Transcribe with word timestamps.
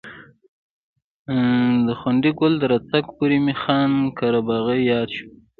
د 1.85 1.87
ځونډي 2.01 2.31
ګل 2.39 2.53
تر 2.61 2.67
راتګ 2.73 3.03
پورې 3.17 3.37
مې 3.45 3.55
خان 3.61 3.91
قره 4.17 4.39
باغي 4.49 4.79
یاد 4.91 5.09
شو. 5.15 5.27